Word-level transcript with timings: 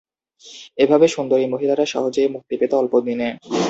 এভাবে 0.77 1.05
সুন্দরী 1.07 1.45
মহিলারা 1.47 1.85
সহজেই 1.85 2.29
মুক্তি 2.35 2.55
পেত 2.61 2.71
অল্প 2.73 2.93
দিনে। 3.07 3.27